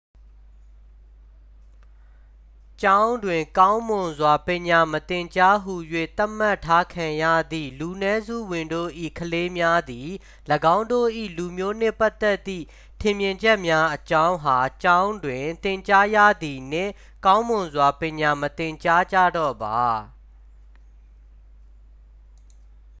[2.81, 5.73] """ကျောင်းတွင် ကောင်းမွန်စွာပညာမသင်ကြားဟူ၍
[6.17, 10.09] သတ်မှတ်ထားခံရသည့် လူနည်းစုဝင်တို့၏ ကလေးများသည်
[10.75, 12.65] ၎င်းတို့၏ လူမျိုးနှင့်ပတ်သက်သည့်
[13.01, 16.91] ထင်မြင်ချက်များအကြောင်းအား ကျောင်းတွင် သင်ကြားရသည်နှင့်
[17.25, 19.81] ကောင်းမွန်စွာ ပညာမသင်ကြားကြတော့ပါ။""